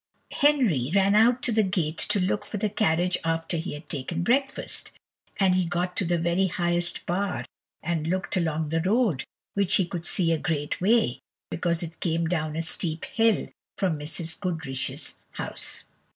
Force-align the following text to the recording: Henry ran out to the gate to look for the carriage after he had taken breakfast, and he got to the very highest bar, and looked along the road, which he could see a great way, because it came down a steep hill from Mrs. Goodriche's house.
Henry 0.31 0.89
ran 0.95 1.13
out 1.13 1.43
to 1.43 1.51
the 1.51 1.61
gate 1.61 1.99
to 1.99 2.19
look 2.19 2.43
for 2.43 2.57
the 2.57 2.71
carriage 2.71 3.19
after 3.23 3.57
he 3.57 3.73
had 3.75 3.87
taken 3.87 4.23
breakfast, 4.23 4.89
and 5.39 5.53
he 5.53 5.63
got 5.63 5.95
to 5.95 6.05
the 6.05 6.17
very 6.17 6.47
highest 6.47 7.05
bar, 7.05 7.45
and 7.83 8.07
looked 8.07 8.35
along 8.35 8.69
the 8.69 8.81
road, 8.81 9.23
which 9.53 9.75
he 9.75 9.85
could 9.85 10.07
see 10.07 10.31
a 10.31 10.39
great 10.39 10.81
way, 10.81 11.19
because 11.51 11.83
it 11.83 11.99
came 11.99 12.25
down 12.25 12.55
a 12.55 12.63
steep 12.63 13.05
hill 13.05 13.47
from 13.77 13.99
Mrs. 13.99 14.39
Goodriche's 14.39 15.19
house. 15.33 15.83